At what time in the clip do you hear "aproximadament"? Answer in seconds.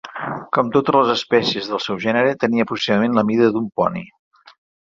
2.69-3.21